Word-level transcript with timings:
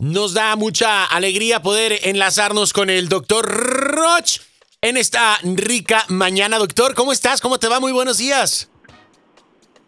Nos 0.00 0.32
da 0.32 0.56
mucha 0.56 1.04
alegría 1.04 1.60
poder 1.60 2.00
enlazarnos 2.04 2.72
con 2.72 2.88
el 2.88 3.10
doctor 3.10 3.44
Roch 3.46 4.40
en 4.80 4.96
esta 4.96 5.36
rica 5.42 6.06
mañana. 6.08 6.58
Doctor, 6.58 6.94
¿cómo 6.94 7.12
estás? 7.12 7.42
¿Cómo 7.42 7.58
te 7.58 7.68
va? 7.68 7.80
Muy 7.80 7.92
buenos 7.92 8.16
días. 8.16 8.70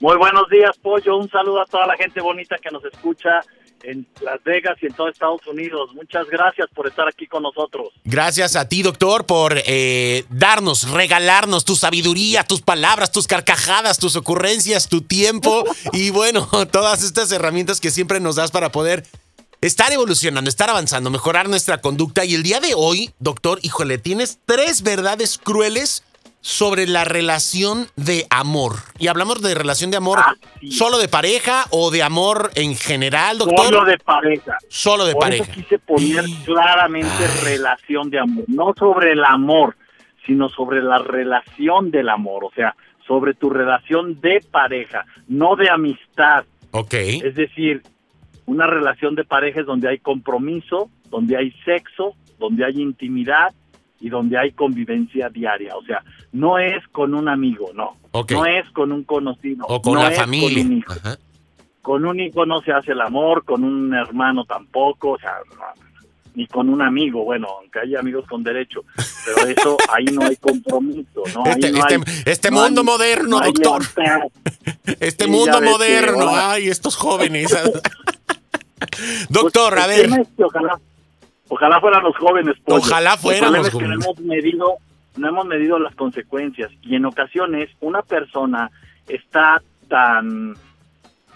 Muy 0.01 0.19
buenos 0.19 0.51
días, 0.51 0.77
Pollo. 0.83 1.17
Un 1.17 1.31
saludo 1.31 1.63
a 1.63 1.65
toda 1.65 1.87
la 1.87 1.97
gente 1.97 2.21
bonita 2.21 2.59
que 2.59 2.71
nos 2.71 2.85
escucha 2.85 3.41
en 3.85 4.07
Las 4.21 4.45
Vegas 4.45 4.77
y 4.83 4.87
en 4.87 4.93
todo 4.93 5.09
Estados 5.09 5.47
Unidos. 5.47 5.95
Muchas 5.95 6.27
gracias 6.29 6.69
por 6.75 6.87
estar 6.87 7.09
aquí 7.09 7.27
con 7.27 7.43
nosotros. 7.43 7.89
Gracias 8.05 8.55
a 8.55 8.69
ti, 8.69 8.83
doctor, 8.83 9.25
por 9.25 9.55
eh, 9.65 10.25
darnos, 10.29 10.91
regalarnos 10.91 11.65
tu 11.65 11.75
sabiduría, 11.75 12.45
tus 12.45 12.61
palabras, 12.61 13.13
tus 13.13 13.27
carcajadas, 13.27 13.99
tus 13.99 14.15
ocurrencias, 14.17 14.91
tu 14.91 15.01
tiempo 15.01 15.65
y 15.95 16.11
bueno, 16.11 16.49
todas 16.71 17.03
estas 17.03 17.33
herramientas 17.33 17.81
que 17.81 17.91
siempre 17.91 18.21
nos 18.21 18.37
das 18.37 18.51
para 18.51 18.71
poder 18.71 19.05
estar 19.63 19.93
evolucionando, 19.93 20.51
estar 20.51 20.69
avanzando, 20.69 21.09
mejorar 21.11 21.49
nuestra 21.49 21.81
conducta. 21.81 22.25
Y 22.25 22.35
el 22.35 22.43
día 22.43 22.61
de 22.61 22.75
hoy, 22.77 23.11
doctor, 23.19 23.59
híjole, 23.63 23.97
tienes 23.99 24.39
tres 24.45 24.83
verdades 24.83 25.39
crueles 25.39 26.05
sobre 26.41 26.89
la 26.89 27.05
relación 27.05 27.87
de 27.95 28.27
amor. 28.29 28.75
Y 28.99 29.07
hablamos 29.07 29.41
de 29.41 29.55
relación 29.55 29.93
de 29.93 29.97
amor 29.99 30.19
Ah, 30.21 30.35
solo 30.71 30.99
de 30.99 31.07
pareja 31.07 31.67
o 31.71 31.93
de 31.93 32.03
amor 32.03 32.51
en 32.57 32.75
general, 32.77 33.39
doctor. 33.39 33.67
Solo 33.67 33.85
de 33.85 33.99
pareja. 33.99 34.59
Solo 34.69 35.05
de 35.05 35.13
Por 35.13 35.23
pareja. 35.23 35.45
eso 35.45 35.53
quise 35.53 35.79
poner 35.79 36.25
claramente 36.45 37.29
relación 37.45 38.11
de 38.11 38.19
amor. 38.19 38.45
No 38.49 38.75
sobre 38.77 39.13
el 39.13 39.25
amor, 39.25 39.77
sino 40.27 40.49
sobre 40.49 40.83
la 40.83 40.99
relación 40.99 41.93
del 41.93 42.09
amor. 42.09 42.45
O 42.45 42.51
sea, 42.57 42.75
sobre 43.07 43.35
tu 43.35 43.49
relación 43.49 44.21
de 44.21 44.45
pareja, 44.51 45.05
no 45.29 45.55
de 45.55 45.71
amistad. 45.71 46.45
Ok. 46.73 46.95
Es 46.95 47.37
decir, 47.37 47.83
una 48.53 48.67
relación 48.67 49.15
de 49.15 49.25
pareja 49.25 49.61
es 49.61 49.67
donde 49.67 49.89
hay 49.89 49.99
compromiso, 49.99 50.91
donde 51.11 51.37
hay 51.37 51.53
sexo, 51.65 52.15
donde 52.39 52.65
hay 52.65 52.81
intimidad 52.81 53.53
y 54.01 54.09
donde 54.09 54.37
hay 54.39 54.53
convivencia 54.53 55.29
diaria. 55.29 55.75
O 55.77 55.85
sea, 55.85 56.03
no 56.33 56.59
es 56.59 56.87
con 56.93 57.15
un 57.15 57.29
amigo, 57.29 57.71
no. 57.75 57.97
No 58.13 58.45
es 58.47 58.69
con 58.73 58.93
un 58.93 59.05
conocido. 59.05 59.65
O 59.69 59.81
con 59.81 59.95
no 59.95 60.03
la 60.03 60.11
es 60.11 60.19
familia. 60.19 60.63
Con 60.63 60.67
un, 60.73 60.79
hijo. 60.79 60.93
Ajá. 60.93 61.17
Con 61.83 62.05
un 62.05 62.21
hijo 62.21 62.47
no 62.47 62.61
se 62.61 62.73
hace 62.73 62.93
el 62.93 63.01
amor, 63.01 63.45
con 63.45 63.65
un 63.65 63.93
hermano 63.95 64.45
tampoco, 64.45 65.13
o 65.13 65.19
sea, 65.19 65.33
ni 66.35 66.47
con 66.47 66.69
un 66.69 66.81
amigo, 66.81 67.25
bueno, 67.25 67.47
aunque 67.61 67.81
hay 67.81 67.95
amigos 67.97 68.25
con 68.27 68.43
derecho, 68.43 68.85
pero 69.27 69.49
eso 69.49 69.77
ahí 69.95 70.05
no 70.07 70.23
hay 70.23 70.37
compromiso, 70.37 71.23
¿no? 71.35 71.43
Ahí 71.45 71.53
Este, 71.53 71.71
no 71.73 71.79
este- 71.79 71.95
hay- 71.95 72.23
este 72.27 72.51
no 72.51 72.59
hay- 72.61 72.65
mundo 72.67 72.85
moderno, 72.85 73.39
no 73.41 73.45
doctor. 73.47 73.83
Este 75.01 75.25
Sí, 75.27 75.31
mundo 75.31 75.61
moderno. 75.61 76.29
Ay, 76.35 76.69
estos 76.69 76.97
jóvenes. 76.97 77.55
doctor, 79.29 79.75
Pues, 79.75 79.83
a 79.83 79.85
el 79.85 79.91
ver. 79.91 80.03
tema 80.11 80.23
es 80.23 80.29
que 80.37 80.45
ojalá, 80.45 80.79
ojalá 81.49 81.81
fueran 81.81 82.03
los 82.05 82.17
jóvenes. 82.17 82.57
pollo. 82.65 82.79
Ojalá 82.81 83.17
fueran 83.17 83.53
los 83.53 83.67
es 83.69 83.73
que 83.75 83.79
no 83.81 83.87
jóvenes. 83.87 84.05
hemos 84.07 84.21
medido, 84.21 84.75
no 85.17 85.29
hemos 85.29 85.47
medido 85.47 85.79
las 85.79 85.95
consecuencias 85.95 86.71
y 86.83 86.97
en 86.97 87.05
ocasiones 87.07 87.71
una 87.81 88.03
persona 88.03 88.71
está 89.09 89.63
tan, 89.89 90.55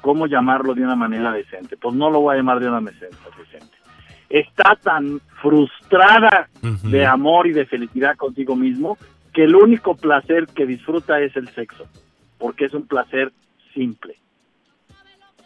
¿cómo 0.00 0.26
llamarlo 0.26 0.74
de 0.74 0.82
una 0.82 0.96
manera 0.96 1.32
decente? 1.32 1.76
Pues 1.76 1.94
no 1.94 2.10
lo 2.10 2.20
voy 2.20 2.34
a 2.34 2.36
llamar 2.38 2.60
de 2.60 2.68
una 2.68 2.80
manera 2.80 3.08
decente. 3.38 3.76
Está 4.28 4.76
tan 4.82 5.20
frustrada 5.40 6.48
de 6.62 7.06
amor 7.06 7.46
y 7.46 7.52
de 7.52 7.64
felicidad 7.66 8.16
contigo 8.16 8.56
mismo 8.56 8.98
que 9.32 9.44
el 9.44 9.54
único 9.54 9.94
placer 9.94 10.46
que 10.46 10.66
disfruta 10.66 11.20
es 11.20 11.36
el 11.36 11.48
sexo, 11.54 11.86
porque 12.38 12.64
es 12.64 12.72
un 12.74 12.86
placer 12.88 13.32
simple. 13.74 14.16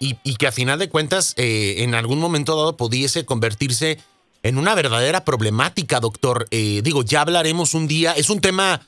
Y, 0.02 0.16
y 0.24 0.36
que 0.36 0.46
a 0.46 0.52
final 0.52 0.78
de 0.78 0.88
cuentas, 0.88 1.34
eh, 1.36 1.76
en 1.84 1.94
algún 1.94 2.18
momento 2.18 2.56
dado, 2.56 2.76
pudiese 2.76 3.24
convertirse 3.26 3.98
en 4.42 4.56
una 4.56 4.74
verdadera 4.74 5.24
problemática, 5.26 6.00
doctor. 6.00 6.46
Eh, 6.50 6.80
digo, 6.82 7.02
ya 7.04 7.20
hablaremos 7.20 7.74
un 7.74 7.86
día. 7.86 8.12
Es 8.14 8.30
un 8.30 8.40
tema. 8.40 8.80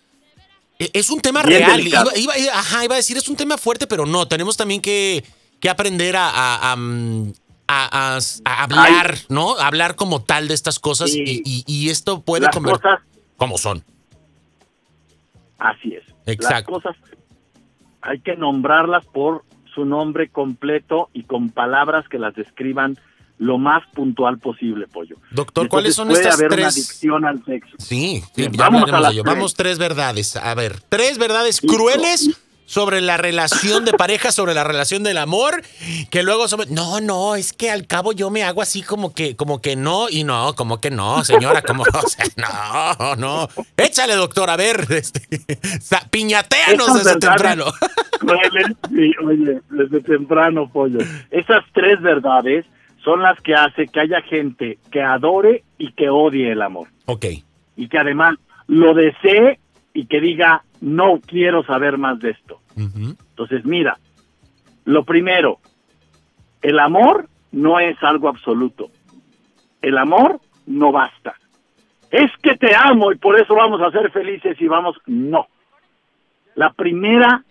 eh, 0.79 0.91
Es 0.95 1.11
un 1.11 1.21
tema 1.21 1.43
Bien 1.43 1.61
real. 1.67 1.87
Iba, 1.87 2.17
iba- 2.17 2.33
ajá, 2.59 2.85
iba 2.87 2.95
a 2.95 2.97
decir, 2.97 3.19
es 3.19 3.29
un 3.29 3.37
tema 3.37 3.59
fuerte, 3.59 3.87
pero 3.87 4.07
no. 4.07 4.27
Tenemos 4.27 4.57
también 4.57 4.81
que, 4.81 5.23
que 5.61 5.69
aprender 5.69 6.17
a, 6.17 6.31
a- 6.31 6.73
a, 6.73 6.77
mm, 6.77 7.33
a- 7.69 8.17
a- 8.17 8.19
a 8.47 8.63
hablar, 8.65 9.19
¿no? 9.29 9.59
A 9.59 9.67
hablar 9.67 9.97
como 9.97 10.23
tal 10.23 10.49
de 10.49 10.55
estas 10.55 10.79
cosas. 10.79 11.15
Y, 11.15 11.43
y- 11.45 11.65
y 11.67 11.91
esto 11.91 12.23
puede 12.23 12.47
Las 12.47 12.55
convertir. 12.55 12.81
cosas 12.83 13.01
Como 13.37 13.59
son. 13.59 13.85
Así 15.59 15.95
es. 15.95 16.03
Exacto. 16.27 16.73
Las 16.73 16.83
cosas 16.83 16.97
hay 18.01 18.21
que 18.21 18.35
nombrarlas 18.37 19.05
por 19.07 19.45
su 19.75 19.85
nombre 19.85 20.29
completo 20.29 21.09
y 21.13 21.25
con 21.25 21.51
palabras 21.51 22.09
que 22.09 22.19
las 22.19 22.35
describan 22.35 22.99
lo 23.39 23.59
más 23.59 23.83
puntual 23.93 24.39
posible, 24.39 24.87
pollo. 24.87 25.17
Doctor, 25.33 25.69
¿cuáles 25.69 25.97
son 25.97 26.09
puede 26.09 26.21
estas 26.21 26.39
haber 26.39 26.47
una 26.47 26.57
tres? 26.57 26.75
adicción 26.75 27.25
al 27.25 27.45
sexo. 27.45 27.77
Sí, 27.79 28.23
sí, 28.35 28.49
ya 28.51 28.51
vamos 28.57 28.93
a 28.93 29.01
las. 29.01 29.23
Vamos 29.25 29.55
tres 29.55 29.79
verdades. 29.79 30.37
A 30.37 30.55
ver, 30.55 30.81
tres 30.89 31.19
verdades 31.19 31.61
Listo. 31.61 31.77
crueles 31.77 32.31
sobre 32.73 33.03
la 33.03 33.19
relación 33.19 33.85
de 33.85 33.93
pareja, 33.93 34.33
sobre 34.33 34.55
la 34.55 34.65
relación 34.65 35.03
del 35.03 35.19
amor, 35.19 35.63
que 36.11 36.23
luego 36.23 36.49
sobre... 36.49 36.71
No, 36.71 37.03
no, 37.03 37.35
es 37.37 37.53
que 37.53 37.71
al 37.71 37.87
cabo 37.87 38.13
yo 38.13 38.31
me 38.31 38.45
hago 38.45 38.63
así 38.63 38.81
como 38.81 39.13
que, 39.13 39.37
como 39.37 39.61
que 39.61 39.77
no, 39.77 40.09
y 40.09 40.25
no, 40.25 40.55
como 40.55 40.81
que 40.81 40.91
no, 40.91 41.23
señora, 41.23 41.61
como, 41.61 41.83
o 41.93 42.09
sea, 42.09 42.25
no, 42.37 43.17
no. 43.17 43.49
Échale, 43.77 44.15
doctor, 44.15 44.49
a 44.49 44.57
ver, 44.57 44.87
este, 44.91 45.21
piñateanos 46.11 46.95
desde 46.95 47.11
verdades 47.11 47.19
temprano. 47.19 47.67
Sí, 48.89 49.13
oye, 49.25 49.61
desde 49.71 50.01
temprano, 50.01 50.69
pollo. 50.71 50.99
Esas 51.31 51.65
tres 51.73 52.01
verdades 52.01 52.67
son 53.05 53.23
las 53.23 53.41
que 53.41 53.55
hace 53.55 53.87
que 53.87 54.01
haya 54.01 54.21
gente 54.23 54.79
que 54.91 55.03
adore 55.03 55.65
y 55.79 55.93
que 55.93 56.09
odie 56.09 56.53
el 56.53 56.63
amor. 56.63 56.89
Ok, 57.07 57.27
Y 57.77 57.89
que 57.89 57.99
además 57.99 58.37
lo 58.69 58.95
desee 58.95 59.59
y 59.93 60.07
que 60.07 60.21
diga, 60.21 60.63
no 60.81 61.21
quiero 61.27 61.65
saber 61.65 61.99
más 61.99 62.19
de 62.21 62.31
esto. 62.31 62.61
Entonces, 62.77 63.65
mira, 63.65 63.99
lo 64.85 65.05
primero, 65.05 65.59
el 66.63 66.79
amor 66.79 67.29
no 67.51 67.79
es 67.81 67.97
algo 68.03 68.29
absoluto. 68.29 68.91
El 69.81 69.99
amor 69.99 70.41
no 70.67 70.93
basta. 70.93 71.35
Es 72.11 72.31
que 72.43 72.57
te 72.57 72.75
amo 72.75 73.13
y 73.13 73.17
por 73.17 73.39
eso 73.39 73.55
vamos 73.55 73.81
a 73.81 73.91
ser 73.91 74.11
felices 74.11 74.57
y 74.61 74.69
vamos... 74.69 74.97
No. 75.07 75.49
La 76.55 76.73
primera 76.73 77.43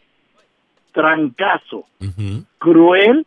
trancazo 0.91 1.85
cruel 2.57 3.25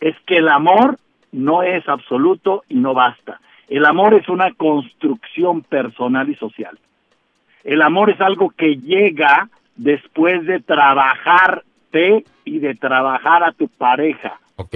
es 0.00 0.16
que 0.26 0.36
el 0.36 0.48
amor 0.48 0.98
no 1.32 1.62
es 1.62 1.88
absoluto 1.88 2.64
y 2.68 2.74
no 2.76 2.94
basta. 2.94 3.40
El 3.68 3.84
amor 3.84 4.14
es 4.14 4.28
una 4.28 4.52
construcción 4.54 5.62
personal 5.62 6.28
y 6.30 6.34
social. 6.36 6.78
El 7.64 7.82
amor 7.82 8.10
es 8.10 8.20
algo 8.20 8.50
que 8.50 8.76
llega 8.76 9.48
después 9.76 10.46
de 10.46 10.60
trabajarte 10.60 12.24
y 12.44 12.58
de 12.60 12.74
trabajar 12.74 13.42
a 13.44 13.52
tu 13.52 13.68
pareja. 13.68 14.40
ok, 14.56 14.74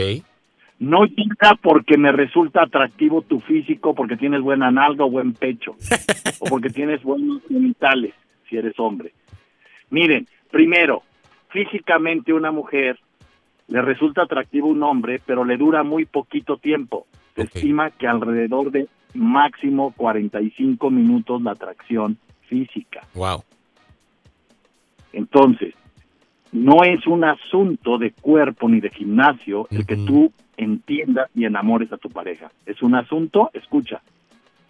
No 0.79 1.05
llega 1.07 1.55
porque 1.61 1.97
me 1.97 2.13
resulta 2.13 2.63
atractivo 2.63 3.23
tu 3.23 3.41
físico, 3.41 3.95
porque 3.95 4.17
tienes 4.17 4.41
buena 4.41 4.71
nalga 4.71 5.05
o 5.05 5.11
buen 5.11 5.33
pecho, 5.33 5.77
o 6.41 6.47
porque 6.47 6.71
tienes 6.71 7.03
buenos 7.03 7.41
genitales, 7.49 8.15
si 8.49 8.57
eres 8.57 8.79
hombre. 8.79 9.13
Miren, 9.91 10.27
primero, 10.51 11.03
físicamente 11.53 12.33
una 12.33 12.51
mujer 12.51 12.99
le 13.69 13.81
resulta 13.81 14.23
atractivo 14.23 14.69
un 14.69 14.83
hombre, 14.83 15.21
pero 15.25 15.45
le 15.45 15.57
dura 15.57 15.83
muy 15.83 16.05
poquito 16.05 16.57
tiempo. 16.57 17.07
Se 17.35 17.43
estima 17.43 17.91
que 17.91 18.07
alrededor 18.07 18.71
de 18.71 18.89
máximo 19.15 19.93
45 19.97 20.91
minutos 20.91 21.43
la 21.43 21.53
atracción 21.53 22.19
física. 22.49 23.07
wow. 23.15 23.43
Entonces, 25.13 25.75
no 26.53 26.85
es 26.85 27.07
un 27.07 27.25
asunto 27.25 27.99
de 27.99 28.13
cuerpo 28.13 28.69
ni 28.69 28.81
de 28.81 28.91
gimnasio 28.91 29.67
el 29.71 29.87
que 29.87 29.97
tú 29.97 30.33
entiendas 30.57 31.31
y 31.35 31.45
enamores 31.45 31.93
a 31.93 31.99
tu 31.99 32.09
pareja. 32.09 32.51
Es 32.67 32.83
un 32.83 32.95
asunto, 32.95 33.51
escucha, 33.55 34.03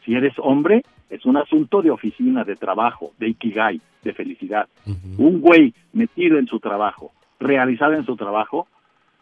si 0.04 0.14
eres 0.14 0.34
hombre, 0.38 0.84
es 1.12 1.26
un 1.26 1.36
asunto 1.36 1.82
de 1.82 1.90
oficina, 1.90 2.42
de 2.42 2.56
trabajo, 2.56 3.12
de 3.18 3.28
ikigai, 3.28 3.80
de 4.02 4.14
felicidad. 4.14 4.66
Un 5.18 5.42
güey 5.42 5.74
metido 5.92 6.38
en 6.38 6.46
su 6.46 6.58
trabajo, 6.58 7.12
realizado 7.38 7.92
en 7.92 8.06
su 8.06 8.16
trabajo, 8.16 8.66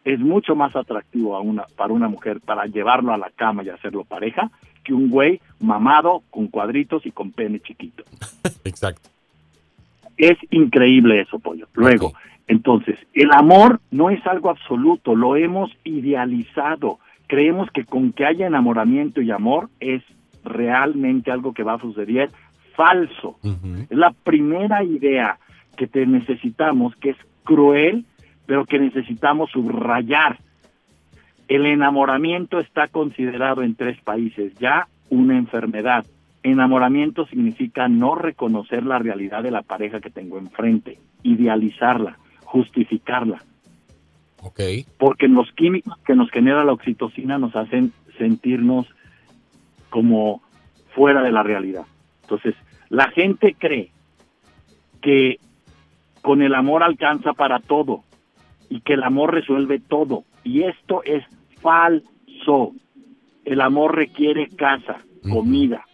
es 0.05 0.21
mucho 0.21 0.55
más 0.55 0.75
atractivo 0.77 1.37
a 1.37 1.41
una, 1.41 1.65
para 1.77 1.93
una 1.93 2.09
mujer 2.09 2.41
para 2.41 2.67
llevarlo 2.67 3.13
a 3.13 3.19
la 3.19 3.31
cama 3.31 3.65
y 3.65 3.71
hacerlo 3.71 4.05
pareja 4.05 4.51
que 4.85 4.95
un 4.95 5.11
güey 5.11 5.41
mamado 5.59 6.23
con 6.31 6.47
cuadritos 6.47 7.05
y 7.07 7.11
con 7.11 7.33
pene 7.33 7.59
chiquito. 7.59 8.05
Exacto. 8.65 9.11
Es 10.17 10.39
increíble 10.51 11.21
eso, 11.21 11.41
pollo. 11.41 11.67
Luego, 11.75 12.13
entonces, 12.47 13.01
el 13.15 13.33
amor 13.33 13.81
no 13.91 14.11
es 14.11 14.25
algo 14.29 14.49
absoluto, 14.51 15.17
lo 15.17 15.35
hemos 15.35 15.71
idealizado. 15.83 17.01
Creemos 17.27 17.69
que 17.73 17.85
con 17.85 18.13
que 18.13 18.27
haya 18.27 18.47
enamoramiento 18.47 19.21
y 19.21 19.33
amor 19.33 19.71
es 19.81 20.03
realmente 20.45 21.31
algo 21.31 21.53
que 21.53 21.63
va 21.63 21.75
a 21.75 21.81
suceder. 21.81 22.31
Falso. 22.75 23.39
Es 23.91 23.97
la 23.97 24.13
primera 24.13 24.83
idea 24.83 25.39
que 25.77 25.87
te 25.87 26.07
necesitamos, 26.07 26.95
que 26.97 27.11
es 27.11 27.17
cruel, 27.45 28.05
pero 28.47 28.65
que 28.65 28.79
necesitamos 28.79 29.51
subrayar. 29.51 30.39
El 31.49 31.67
enamoramiento 31.67 32.61
está 32.61 32.89
considerado 32.89 33.63
en 33.63 33.75
tres 33.75 34.01
países 34.01 34.55
ya 34.55 34.89
una 35.11 35.37
enfermedad. 35.37 36.07
Enamoramiento 36.43 37.27
significa 37.27 37.89
no 37.89 38.15
reconocer 38.15 38.87
la 38.87 38.99
realidad 38.99 39.43
de 39.43 39.51
la 39.51 39.63
pareja 39.63 40.01
que 40.01 40.11
tengo 40.11 40.39
enfrente, 40.39 40.99
idealizarla, 41.23 42.19
justificarla. 42.45 43.43
Okay. 44.43 44.87
Porque 44.97 45.29
los 45.29 45.53
químicos 45.53 45.99
que 46.07 46.15
nos 46.15 46.31
genera 46.31 46.65
la 46.65 46.73
oxitocina 46.73 47.37
nos 47.39 47.55
hacen 47.57 47.93
sentirnos 48.17 48.87
como 49.91 50.43
fuera 50.95 51.23
de 51.23 51.33
la 51.33 51.43
realidad. 51.43 51.85
Entonces, 52.23 52.55
la 52.89 53.11
gente 53.11 53.55
cree 53.59 53.93
que 55.01 55.39
con 56.23 56.43
el 56.43 56.55
amor 56.55 56.83
alcanza 56.83 57.33
para 57.33 57.61
todo 57.61 58.05
y 58.69 58.81
que 58.81 58.95
el 58.95 59.03
amor 59.03 59.35
resuelve 59.35 59.81
todo. 59.81 60.25
Y 60.45 60.63
esto 60.63 61.03
es 61.05 61.25
falso. 61.61 62.73
El 63.45 63.61
amor 63.61 63.97
requiere 63.97 64.49
casa, 64.49 64.99
comida, 65.31 65.85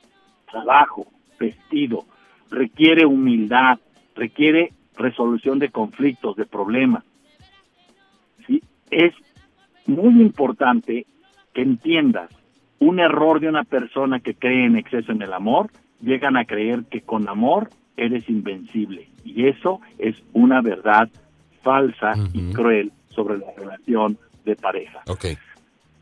trabajo, 0.51 1.07
vestido, 1.39 2.05
requiere 2.51 3.07
humildad, 3.07 3.79
requiere 4.15 4.73
resolución 4.97 5.59
de 5.59 5.71
conflictos, 5.71 6.37
de 6.37 6.47
problemas. 6.47 7.05
¿Sí? 8.47 8.63
Es 8.91 9.15
muy 9.87 10.21
importante 10.21 11.07
que 11.55 11.63
entiendas 11.63 12.31
un 12.79 13.01
error 13.01 13.41
de 13.41 13.49
una 13.49 13.65
persona 13.65 14.21
que 14.21 14.35
cree 14.35 14.67
en 14.67 14.77
exceso 14.77 15.13
en 15.13 15.23
el 15.23 15.33
amor, 15.33 15.71
llegan 16.01 16.37
a 16.37 16.45
creer 16.45 16.85
que 16.91 17.01
con 17.01 17.29
amor 17.29 17.71
eres 17.97 18.29
invencible. 18.29 19.09
Y 19.25 19.47
eso 19.47 19.81
es 19.99 20.23
una 20.33 20.61
verdad 20.61 21.09
falsa 21.63 22.13
y 22.33 22.53
cruel 22.53 22.93
sobre 23.09 23.39
la 23.39 23.47
relación 23.57 24.19
de 24.45 24.57
pareja. 24.57 25.01
Okay. 25.09 25.37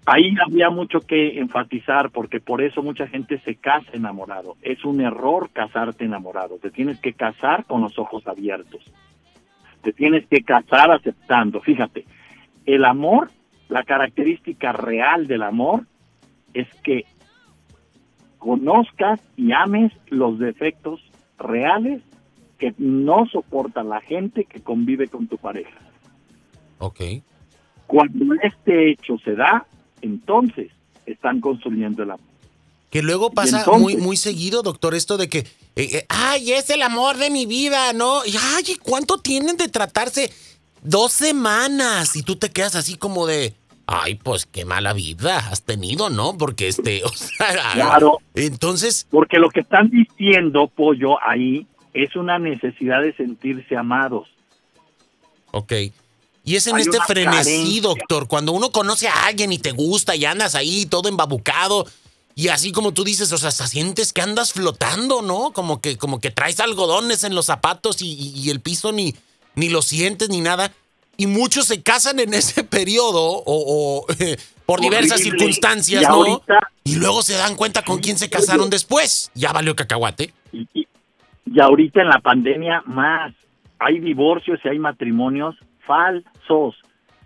Ahí 0.07 0.35
había 0.45 0.69
mucho 0.69 1.01
que 1.01 1.39
enfatizar 1.39 2.11
porque 2.11 2.39
por 2.39 2.61
eso 2.61 2.83
mucha 2.83 3.07
gente 3.07 3.39
se 3.39 3.55
casa 3.55 3.91
enamorado. 3.95 4.57
Es 4.61 4.85
un 4.85 5.01
error 5.01 5.49
casarte 5.53 6.05
enamorado. 6.05 6.59
Te 6.59 6.71
tienes 6.71 7.01
que 7.01 7.15
casar 7.15 7.65
con 7.65 7.81
los 7.81 7.99
ojos 7.99 8.27
abiertos. 8.27 8.85
Te 9.83 9.93
tienes 9.93 10.27
que 10.27 10.43
casar 10.43 10.91
aceptando. 10.91 11.61
Fíjate, 11.61 12.05
el 12.67 12.85
amor, 12.85 13.31
la 13.69 13.85
característica 13.85 14.73
real 14.73 15.27
del 15.27 15.43
amor 15.43 15.87
es 16.55 16.69
que 16.83 17.05
conozcas 18.39 19.21
y 19.37 19.53
ames 19.53 19.93
los 20.09 20.39
defectos 20.39 21.01
reales 21.39 22.03
que 22.59 22.75
no 22.79 23.27
soporta 23.27 23.83
la 23.83 24.01
gente 24.01 24.45
que 24.45 24.61
convive 24.61 25.09
con 25.09 25.27
tu 25.27 25.37
pareja. 25.37 25.79
Ok. 26.79 27.01
Cuando 27.87 28.35
este 28.43 28.91
hecho 28.91 29.19
se 29.25 29.35
da, 29.35 29.67
entonces 30.01 30.71
están 31.07 31.41
construyendo 31.41 32.03
el 32.03 32.13
amor. 32.13 32.27
Que 32.91 33.03
luego 33.03 33.33
pasa 33.33 33.67
muy, 33.77 33.97
muy 33.97 34.17
seguido, 34.17 34.63
doctor, 34.63 34.95
esto 34.95 35.17
de 35.17 35.29
que, 35.29 35.39
eh, 35.39 35.47
eh, 35.77 36.07
ay, 36.09 36.53
es 36.53 36.71
el 36.71 36.81
amor 36.83 37.17
de 37.17 37.29
mi 37.29 37.45
vida, 37.45 37.93
¿no? 37.93 38.25
Y, 38.25 38.37
ay, 38.55 38.77
¿cuánto 38.81 39.19
tienen 39.19 39.57
de 39.57 39.67
tratarse? 39.67 40.31
Dos 40.83 41.13
semanas. 41.13 42.15
Y 42.15 42.23
tú 42.23 42.37
te 42.37 42.51
quedas 42.51 42.77
así 42.77 42.95
como 42.95 43.27
de, 43.27 43.55
ay, 43.87 44.17
pues 44.17 44.47
qué 44.47 44.65
mala 44.65 44.93
vida 44.93 45.39
has 45.39 45.63
tenido, 45.63 46.11
¿no? 46.11 46.37
Porque 46.37 46.69
este, 46.69 47.03
o 47.05 47.09
sea, 47.09 47.73
claro. 47.75 48.19
Entonces. 48.35 49.07
Porque 49.11 49.39
lo 49.39 49.51
que 49.51 49.61
están 49.61 49.91
diciendo, 49.91 50.71
pollo, 50.75 51.17
ahí 51.23 51.67
es 51.93 52.17
una 52.17 52.39
necesidad 52.39 53.03
de 53.03 53.15
sentirse 53.15 53.77
amados. 53.77 54.29
Ok. 55.53 55.73
Y 56.47 56.57
es 56.57 56.67
en 56.67 56.79
este 56.79 56.99
frenesí, 57.07 57.81
doctor, 57.81 58.29
cuando 58.29 58.53
uno 58.53 58.71
conoce 58.71 59.09
a 59.09 59.27
alguien 59.27 59.51
y 59.53 59.59
te 59.59 59.73
gusta 59.73 60.15
y 60.15 60.27
andas 60.27 60.55
ahí 60.55 60.85
todo 60.85 61.09
embabucado 61.09 61.87
y 62.37 62.49
así 62.49 62.73
como 62.73 62.93
tú 62.93 63.05
dices, 63.05 63.31
o 63.33 63.39
sea, 63.39 63.53
sientes 63.53 64.13
que 64.13 64.21
andas 64.21 64.53
flotando, 64.53 65.23
¿no? 65.23 65.53
Como 65.53 65.81
que, 65.81 65.97
como 65.97 66.21
que 66.21 66.31
traes 66.31 66.59
algodones 66.59 67.23
en 67.23 67.35
los 67.35 67.47
zapatos 67.47 67.99
y, 68.01 68.51
el 68.51 68.61
piso 68.61 68.93
ni, 68.93 69.15
ni 69.55 69.69
lo 69.69 69.83
sientes 69.83 70.31
ni 70.31 70.41
nada. 70.41 70.73
Y 71.17 71.27
muchos 71.27 71.67
se 71.67 71.83
casan 71.83 72.19
en 72.19 72.35
ese 72.35 72.65
periodo 72.65 73.43
o, 73.47 74.07
por 74.67 74.81
diversas 74.81 75.21
circunstancias, 75.21 76.03
¿no? 76.09 76.43
y 76.85 76.97
luego 76.97 77.23
se 77.23 77.35
dan 77.35 77.57
cuenta 77.57 77.83
con 77.83 78.01
quién 78.01 78.19
se 78.19 78.29
casaron 78.29 78.71
después. 78.71 79.31
Ya 79.35 79.53
valió 79.53 79.77
cacahuate. 79.77 80.33
Y, 80.53 80.67
y 80.75 81.61
ahorita 81.61 82.03
en 82.03 82.09
la 82.09 82.21
pandemia 82.21 82.83
más. 82.87 83.33
Hay 83.79 83.99
divorcios 83.99 84.61
y 84.65 84.69
hay 84.69 84.79
matrimonios 84.79 85.57
falsos, 85.87 86.77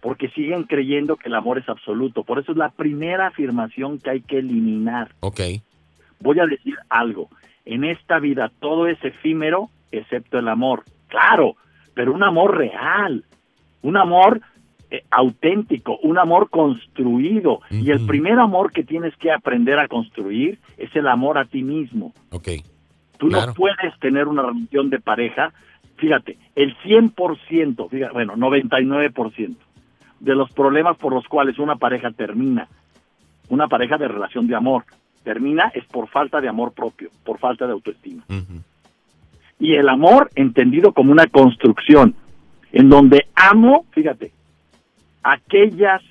porque 0.01 0.29
siguen 0.31 0.65
creyendo 0.65 1.17
que 1.17 1.29
el 1.29 1.35
amor 1.35 1.59
es 1.59 1.69
absoluto. 1.69 2.25
Por 2.25 2.39
eso 2.39 2.53
es 2.53 2.59
la 2.59 2.71
primera 2.71 3.29
afirmación 3.29 3.99
que 3.99 4.11
hay 4.11 4.21
que 4.23 4.39
eliminar. 4.39 5.15
Ok. 5.21 5.41
Voy 6.21 6.41
a 6.41 6.47
decir 6.47 6.75
algo. 6.89 7.29
En 7.65 7.85
esta 7.85 8.19
vida 8.19 8.51
todo 8.61 8.87
es 8.89 8.99
efímero 9.05 9.71
excepto 9.93 10.39
el 10.39 10.49
amor. 10.49 10.85
Claro, 11.09 11.57
pero 11.95 12.13
un 12.13 12.23
amor 12.23 12.57
real, 12.57 13.25
un 13.83 13.97
amor 13.97 14.41
eh, 14.91 15.05
auténtico, 15.11 15.99
un 16.03 16.19
amor 16.19 16.51
construido. 16.51 17.61
Y 17.71 17.91
el 17.91 18.07
primer 18.07 18.39
amor 18.39 18.73
que 18.73 18.85
tienes 18.85 19.17
que 19.17 19.31
aprender 19.33 19.79
a 19.79 19.89
construir 19.89 20.59
es 20.77 20.95
el 20.97 21.07
amor 21.09 21.39
a 21.39 21.45
ti 21.45 21.63
mismo. 21.63 22.13
Ok. 22.31 22.49
Tú 23.19 23.29
no 23.29 23.53
puedes 23.55 23.99
tener 24.01 24.29
una 24.29 24.43
relación 24.43 24.91
de 24.91 25.01
pareja 25.01 25.53
fíjate, 25.99 26.39
el 26.55 26.77
100%, 26.79 27.91
fíjate, 27.91 28.13
bueno, 28.13 28.37
99% 28.37 29.57
de 30.21 30.35
los 30.35 30.51
problemas 30.53 30.97
por 30.97 31.13
los 31.13 31.27
cuales 31.27 31.59
una 31.59 31.77
pareja 31.77 32.11
termina, 32.11 32.69
una 33.49 33.69
pareja 33.69 33.99
de 33.99 34.09
relación 34.09 34.47
de 34.47 34.55
amor, 34.55 34.85
termina 35.23 35.71
es 35.75 35.85
por 35.87 36.09
falta 36.09 36.41
de 36.41 36.49
amor 36.49 36.73
propio, 36.73 37.11
por 37.25 37.39
falta 37.39 37.67
de 37.67 37.73
autoestima. 37.73 38.25
Y 39.61 39.75
el 39.75 39.89
amor 39.89 40.31
entendido 40.35 40.93
como 40.93 41.13
una 41.13 41.27
construcción, 41.27 42.15
en 42.73 42.89
donde 42.89 43.27
amo, 43.35 43.87
fíjate, 43.93 44.33
aquellas 45.23 46.03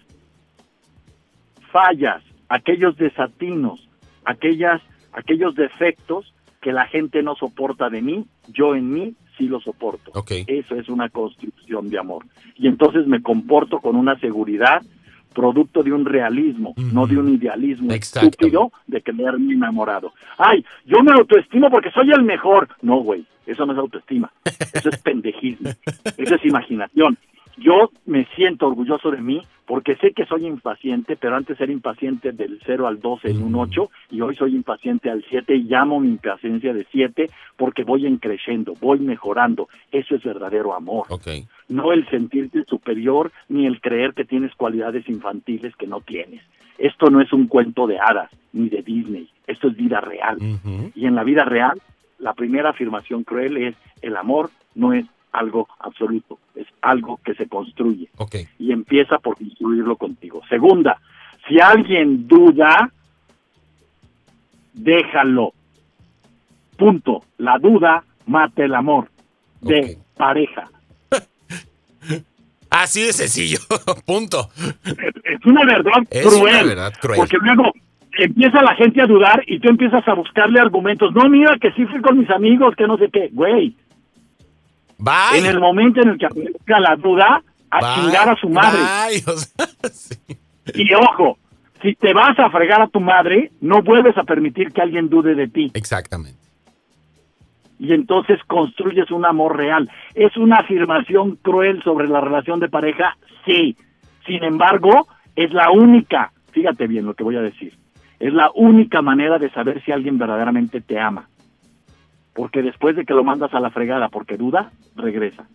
fallas, 1.71 2.23
aquellos 2.49 2.97
desatinos, 2.97 3.87
aquellas, 4.25 4.81
aquellos 5.13 5.55
defectos 5.55 6.33
que 6.61 6.71
la 6.71 6.85
gente 6.87 7.21
no 7.23 7.35
soporta 7.35 7.89
de 7.89 8.01
mí, 8.01 8.25
yo 8.47 8.75
en 8.75 8.91
mí 8.91 9.15
sí 9.37 9.47
lo 9.47 9.59
soporto. 9.59 10.11
Eso 10.47 10.75
es 10.75 10.89
una 10.89 11.09
construcción 11.09 11.89
de 11.89 11.99
amor. 11.99 12.25
Y 12.55 12.67
entonces 12.67 13.05
me 13.07 13.21
comporto 13.21 13.79
con 13.79 13.95
una 13.95 14.19
seguridad 14.19 14.81
producto 15.37 15.83
de 15.83 15.93
un 15.93 16.03
realismo, 16.03 16.73
no 16.77 17.05
de 17.05 17.15
un 17.15 17.29
idealismo 17.29 17.91
estúpido 17.91 18.71
de 18.87 19.03
creerme 19.03 19.53
enamorado. 19.53 20.11
Ay, 20.35 20.65
yo 20.83 21.03
me 21.03 21.11
autoestimo 21.11 21.69
porque 21.69 21.91
soy 21.91 22.09
el 22.09 22.23
mejor. 22.23 22.67
No, 22.81 22.97
güey, 23.01 23.23
eso 23.45 23.63
no 23.67 23.73
es 23.73 23.77
autoestima. 23.77 24.31
Eso 24.73 24.89
es 24.89 24.97
pendejismo. 25.03 25.69
Eso 26.17 26.35
es 26.35 26.43
imaginación. 26.43 27.19
Yo 27.57 27.89
me 28.05 28.25
siento 28.35 28.67
orgulloso 28.67 29.09
de 29.09 29.21
mí 29.21 29.41
porque 29.65 29.95
sé 29.95 30.13
que 30.13 30.25
soy 30.25 30.45
impaciente, 30.45 31.17
pero 31.17 31.35
antes 31.35 31.59
era 31.59 31.71
impaciente 31.71 32.31
del 32.31 32.59
0 32.65 32.87
al 32.87 32.99
12 32.99 33.31
en 33.31 33.43
un 33.43 33.55
8 33.55 33.89
y 34.11 34.21
hoy 34.21 34.35
soy 34.35 34.55
impaciente 34.55 35.09
al 35.09 35.25
7 35.27 35.55
y 35.55 35.63
llamo 35.63 35.99
mi 35.99 36.07
impaciencia 36.07 36.73
de 36.73 36.85
7 36.91 37.29
porque 37.57 37.83
voy 37.83 38.05
en 38.05 38.17
creciendo, 38.17 38.73
voy 38.79 38.99
mejorando. 38.99 39.67
Eso 39.91 40.15
es 40.15 40.23
verdadero 40.23 40.75
amor. 40.75 41.07
No 41.67 41.91
el 41.91 42.07
sentirte 42.09 42.63
superior 42.65 43.31
ni 43.49 43.65
el 43.65 43.81
creer 43.81 44.13
que 44.13 44.23
tienes 44.23 44.53
cualidades 44.55 45.09
infantiles 45.09 45.75
que 45.75 45.87
no 45.87 46.01
tienes. 46.01 46.41
Esto 46.77 47.09
no 47.09 47.21
es 47.21 47.33
un 47.33 47.47
cuento 47.47 47.87
de 47.87 47.97
hadas 47.99 48.29
ni 48.53 48.69
de 48.69 48.83
Disney, 48.83 49.27
esto 49.47 49.67
es 49.67 49.75
vida 49.75 49.99
real. 49.99 50.37
Y 50.93 51.07
en 51.07 51.15
la 51.15 51.23
vida 51.23 51.43
real, 51.43 51.81
la 52.19 52.33
primera 52.33 52.69
afirmación 52.69 53.23
cruel 53.23 53.57
es 53.57 53.75
el 54.01 54.15
amor 54.15 54.51
no 54.77 54.93
es 54.93 55.05
algo 55.37 55.67
absoluto, 55.79 56.39
es 56.55 56.67
algo 56.81 57.19
que 57.23 57.35
se 57.35 57.47
construye. 57.47 58.09
Y 58.59 58.71
empieza 58.71 59.19
por 59.19 59.37
construirlo 59.37 59.95
contigo. 59.95 60.41
Segunda, 60.49 60.99
si 61.47 61.59
alguien 61.59 62.27
duda, 62.27 62.91
déjalo. 64.73 65.53
Punto. 66.75 67.23
La 67.37 67.57
duda 67.57 68.03
mata 68.25 68.63
el 68.63 68.75
amor 68.75 69.09
de 69.61 69.97
pareja. 70.15 70.69
Así 72.69 73.03
de 73.03 73.13
sencillo, 73.13 73.59
punto. 74.05 74.49
Es 74.55 75.45
una 75.45 75.65
verdad 75.65 76.03
cruel. 76.21 76.77
Porque 77.15 77.37
luego 77.41 77.71
empieza 78.17 78.61
la 78.61 78.75
gente 78.75 79.01
a 79.01 79.05
dudar 79.05 79.43
y 79.47 79.59
tú 79.59 79.69
empiezas 79.69 80.07
a 80.07 80.13
buscarle 80.13 80.59
argumentos. 80.59 81.13
No, 81.13 81.29
mira 81.29 81.57
que 81.59 81.71
sí 81.71 81.85
fui 81.85 82.01
con 82.01 82.19
mis 82.19 82.29
amigos, 82.29 82.75
que 82.75 82.87
no 82.87 82.97
sé 82.97 83.09
qué. 83.11 83.29
Güey, 83.31 83.75
en 85.35 85.45
el 85.45 85.59
momento 85.59 86.01
en 86.01 86.09
el 86.09 86.17
que 86.17 86.25
aparezca 86.25 86.79
la 86.79 86.95
duda, 86.95 87.41
a 87.69 87.95
chingar 87.95 88.29
a 88.29 88.35
su 88.35 88.49
madre. 88.49 88.79
Y 90.73 90.93
ojo, 90.93 91.37
si 91.81 91.95
te 91.95 92.13
vas 92.13 92.37
a 92.37 92.49
fregar 92.49 92.81
a 92.81 92.87
tu 92.87 92.99
madre, 92.99 93.51
no 93.61 93.81
vuelves 93.81 94.17
a 94.17 94.23
permitir 94.23 94.73
que 94.73 94.81
alguien 94.81 95.07
dude 95.07 95.33
de 95.33 95.47
ti. 95.47 95.71
Exactamente. 95.73 96.37
Y 97.79 97.93
entonces 97.93 98.37
construyes 98.47 99.09
un 99.09 99.25
amor 99.25 99.55
real. 99.55 99.89
¿Es 100.13 100.35
una 100.35 100.57
afirmación 100.57 101.37
cruel 101.37 101.81
sobre 101.83 102.09
la 102.09 102.19
relación 102.19 102.59
de 102.59 102.67
pareja? 102.67 103.15
Sí. 103.45 103.77
Sin 104.25 104.43
embargo, 104.43 105.07
Es 105.37 105.53
la 105.53 105.69
única, 105.69 106.31
fíjate 106.51 106.87
bien 106.87 107.05
lo 107.05 107.13
que 107.13 107.23
voy 107.23 107.35
a 107.35 107.41
decir, 107.41 107.71
es 108.19 108.33
la 108.33 108.49
única 108.55 109.03
manera 109.03 109.37
de 109.37 109.51
saber 109.51 109.83
si 109.85 109.91
alguien 109.91 110.17
verdaderamente 110.17 110.81
te 110.81 110.99
ama. 110.99 111.29
Porque 112.37 112.61
después 112.61 112.95
de 112.95 113.03
que 113.03 113.15
lo 113.15 113.23
mandas 113.23 113.51
a 113.55 113.59
la 113.59 113.71
fregada 113.71 114.09
porque 114.09 114.37
duda, 114.37 114.71
regresa. 114.95 115.47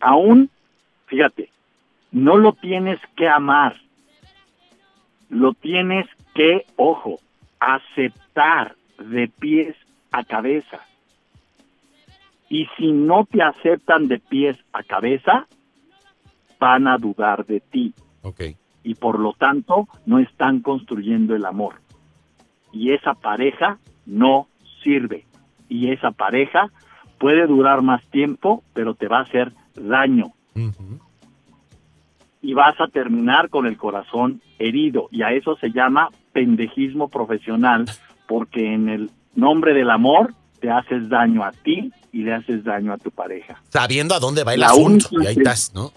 Aún, 0.00 0.50
fíjate, 1.06 1.48
no 2.10 2.36
lo 2.36 2.54
tienes 2.54 2.98
que 3.16 3.28
amar, 3.28 3.76
lo 5.28 5.54
tienes 5.54 6.08
que, 6.34 6.66
ojo, 6.74 7.20
aceptar 7.60 8.74
de 8.98 9.28
pies 9.28 9.76
a 10.10 10.24
cabeza. 10.24 10.80
Y 12.48 12.66
si 12.76 12.90
no 12.90 13.26
te 13.26 13.44
aceptan 13.44 14.08
de 14.08 14.18
pies 14.18 14.58
a 14.72 14.82
cabeza, 14.82 15.46
van 16.58 16.88
a 16.88 16.98
dudar 16.98 17.46
de 17.46 17.60
ti. 17.60 17.94
Okay. 18.22 18.56
Y 18.82 18.96
por 18.96 19.20
lo 19.20 19.34
tanto, 19.34 19.86
no 20.04 20.18
están 20.18 20.62
construyendo 20.62 21.36
el 21.36 21.44
amor. 21.44 21.76
Y 22.72 22.92
esa 22.92 23.14
pareja 23.14 23.78
no 24.04 24.48
sirve. 24.82 25.26
Y 25.68 25.90
esa 25.90 26.10
pareja 26.10 26.70
puede 27.18 27.46
durar 27.46 27.82
más 27.82 28.02
tiempo, 28.10 28.62
pero 28.72 28.94
te 28.94 29.08
va 29.08 29.18
a 29.18 29.22
hacer 29.22 29.52
daño. 29.74 30.32
Y 32.42 32.54
vas 32.54 32.80
a 32.80 32.88
terminar 32.88 33.50
con 33.50 33.66
el 33.66 33.76
corazón 33.76 34.40
herido. 34.58 35.08
Y 35.10 35.22
a 35.22 35.32
eso 35.32 35.56
se 35.56 35.70
llama 35.70 36.08
pendejismo 36.32 37.08
profesional, 37.08 37.84
porque 38.26 38.72
en 38.72 38.88
el 38.88 39.10
nombre 39.34 39.74
del 39.74 39.90
amor 39.90 40.34
te 40.60 40.70
haces 40.70 41.08
daño 41.08 41.44
a 41.44 41.52
ti 41.52 41.92
y 42.12 42.22
le 42.22 42.34
haces 42.34 42.64
daño 42.64 42.92
a 42.92 42.98
tu 42.98 43.10
pareja. 43.10 43.60
Sabiendo 43.68 44.14
a 44.14 44.18
dónde 44.18 44.44
va 44.44 44.54
el 44.54 44.62
asunto. 44.62 45.08
Y 45.10 45.26
ahí 45.26 45.36
estás, 45.36 45.72
¿no? 45.74 45.92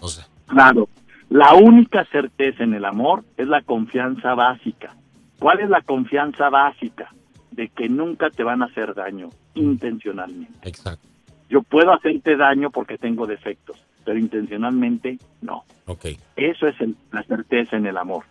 Claro. 0.46 0.88
La 1.30 1.54
única 1.54 2.04
certeza 2.12 2.62
en 2.62 2.74
el 2.74 2.84
amor 2.84 3.24
es 3.36 3.48
la 3.48 3.62
confianza 3.62 4.34
básica. 4.34 4.94
¿Cuál 5.38 5.60
es 5.60 5.68
la 5.68 5.80
confianza 5.80 6.48
básica? 6.48 7.12
De 7.54 7.68
que 7.68 7.88
nunca 7.88 8.30
te 8.30 8.42
van 8.42 8.62
a 8.62 8.66
hacer 8.66 8.94
daño 8.94 9.30
intencionalmente. 9.54 10.68
Exacto. 10.68 11.06
Yo 11.48 11.62
puedo 11.62 11.92
hacerte 11.92 12.36
daño 12.36 12.70
porque 12.70 12.98
tengo 12.98 13.26
defectos, 13.26 13.76
pero 14.04 14.18
intencionalmente 14.18 15.18
no. 15.42 15.64
Okay. 15.86 16.18
Eso 16.36 16.66
es 16.66 16.74
la 17.12 17.22
certeza 17.22 17.76
en 17.76 17.86
el 17.86 17.96
amor. 17.96 18.24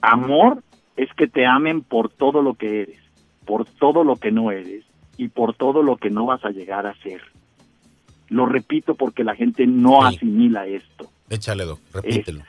Amor 0.00 0.62
es 0.96 1.12
que 1.14 1.26
te 1.26 1.44
amen 1.46 1.82
por 1.82 2.10
todo 2.10 2.42
lo 2.42 2.54
que 2.54 2.82
eres, 2.82 3.00
por 3.44 3.66
todo 3.66 4.04
lo 4.04 4.16
que 4.16 4.30
no 4.30 4.50
eres 4.50 4.84
y 5.16 5.28
por 5.28 5.54
todo 5.54 5.82
lo 5.82 5.96
que 5.96 6.10
no 6.10 6.26
vas 6.26 6.44
a 6.44 6.50
llegar 6.50 6.86
a 6.86 6.94
ser. 7.02 7.20
Lo 8.28 8.46
repito 8.46 8.94
porque 8.94 9.24
la 9.24 9.34
gente 9.34 9.66
no 9.66 10.04
asimila 10.04 10.66
esto. 10.66 11.10
Échale, 11.28 11.64
repítelo. 11.92 12.42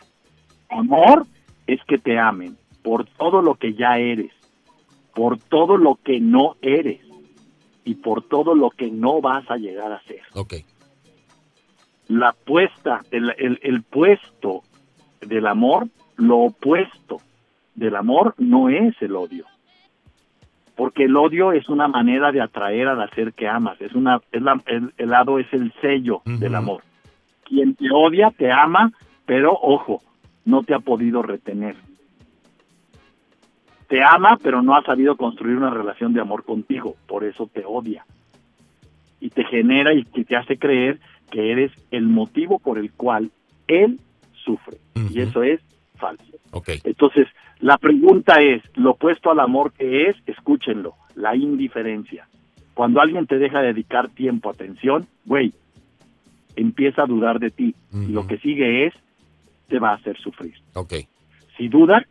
amor 0.70 1.26
es 1.68 1.80
que 1.88 1.98
te 1.98 2.20
amen 2.20 2.58
por 2.84 3.06
todo 3.06 3.42
lo 3.42 3.56
que 3.56 3.74
ya 3.74 3.98
eres, 3.98 4.32
por 5.16 5.40
todo 5.40 5.78
lo 5.78 5.96
que 5.96 6.20
no 6.20 6.58
eres 6.62 7.02
y 7.84 7.96
por 7.96 8.22
todo 8.22 8.54
lo 8.54 8.70
que 8.70 8.92
no 8.92 9.22
vas 9.22 9.50
a 9.50 9.58
llegar 9.58 9.92
a 9.92 10.02
ser. 10.04 10.22
Ok. 10.34 10.54
La 12.08 12.34
puesta, 12.34 13.02
el, 13.10 13.34
el, 13.40 13.60
el 13.64 13.82
puesto 13.82 14.62
del 15.22 15.48
amor, 15.48 15.88
lo 16.18 16.38
opuesto 16.38 17.18
del 17.74 17.96
amor 17.96 18.36
no 18.38 18.70
es 18.70 18.94
el 19.02 19.16
odio 19.16 19.46
porque 20.76 21.06
el 21.06 21.16
odio 21.16 21.54
es 21.54 21.70
una 21.70 21.88
manera 21.88 22.32
de 22.32 22.42
atraer 22.42 22.88
al 22.88 23.10
ser 23.12 23.34
que 23.34 23.48
amas, 23.48 23.80
es 23.82 23.94
una, 23.94 24.22
es 24.32 24.42
la, 24.42 24.62
el, 24.66 24.92
lado 24.98 25.40
es 25.40 25.52
el 25.54 25.74
sello 25.82 26.22
del 26.26 26.56
amor. 26.56 26.84
Quien 27.44 27.76
te 27.76 27.86
odia 27.92 28.32
te 28.32 28.52
ama, 28.52 28.92
pero 29.26 29.54
ojo, 29.54 30.02
no 30.44 30.64
te 30.64 30.74
ha 30.74 30.80
podido 30.80 31.22
retener. 31.22 31.76
Te 33.88 34.04
ama, 34.04 34.38
pero 34.42 34.62
no 34.62 34.76
ha 34.76 34.84
sabido 34.84 35.16
construir 35.16 35.58
una 35.58 35.70
relación 35.70 36.14
de 36.14 36.22
amor 36.22 36.44
contigo, 36.44 36.96
por 37.08 37.24
eso 37.24 37.50
te 37.52 37.64
odia. 37.66 38.06
Y 39.20 39.30
te 39.30 39.44
genera 39.46 39.94
y 39.94 40.04
te 40.04 40.36
hace 40.36 40.58
creer 40.58 41.00
que 41.32 41.52
eres 41.52 41.72
el 41.92 42.08
motivo 42.08 42.60
por 42.60 42.78
el 42.78 42.92
cual 42.92 43.32
él 43.68 44.00
sufre. 44.44 44.78
Y 45.12 45.22
eso 45.22 45.44
es 45.44 45.62
falso. 45.96 46.24
Okay. 46.52 46.80
Entonces, 46.84 47.28
la 47.60 47.78
pregunta 47.78 48.42
es, 48.42 48.62
lo 48.76 48.92
opuesto 48.92 49.32
al 49.32 49.40
amor 49.40 49.74
que 49.74 50.08
es, 50.10 50.16
escúchenlo, 50.26 50.96
la 51.16 51.36
indiferencia. 51.36 52.28
Cuando 52.74 53.02
alguien 53.02 53.26
te 53.26 53.38
deja 53.38 53.62
dedicar 53.62 54.10
tiempo, 54.10 54.50
atención, 54.50 55.08
güey, 55.26 55.54
empieza 56.56 57.04
a 57.04 57.08
dudar 57.08 57.40
de 57.40 57.52
ti. 57.52 57.76
Y 57.94 58.08
lo 58.08 58.28
que 58.28 58.38
sigue 58.38 58.88
es, 58.88 58.94
te 59.68 59.80
va 59.80 59.92
a 59.92 59.96
hacer 59.96 60.18
sufrir. 60.18 60.56
Ok. 60.74 60.94
Si 61.58 61.70
dudas 61.70 62.04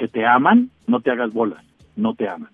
que 0.00 0.08
te 0.08 0.24
aman, 0.24 0.70
no 0.86 1.00
te 1.00 1.10
hagas 1.10 1.30
bolas, 1.30 1.62
no 1.94 2.14
te 2.14 2.26
aman. 2.26 2.48